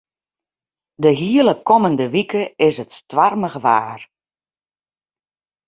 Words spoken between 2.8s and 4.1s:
it stoarmich waar.